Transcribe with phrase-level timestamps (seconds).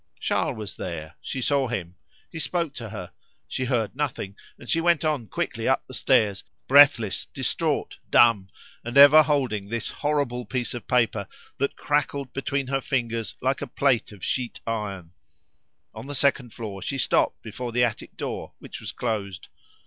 [0.19, 1.93] Charles was there; she saw him;
[2.31, 3.11] he spoke to her;
[3.47, 8.49] she heard nothing, and she went on quickly up the stairs, breathless, distraught, dumb,
[8.83, 11.27] and ever holding this horrible piece of paper,
[11.59, 15.11] that crackled between her fingers like a plate of sheet iron.
[15.93, 19.49] On the second floor she stopped before the attic door, which was closed.